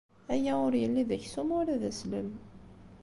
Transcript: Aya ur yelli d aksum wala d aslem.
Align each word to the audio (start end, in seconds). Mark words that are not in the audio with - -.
Aya 0.33 0.53
ur 0.67 0.73
yelli 0.81 1.03
d 1.09 1.11
aksum 1.15 1.49
wala 1.55 1.75
d 1.81 1.83
aslem. 1.89 2.29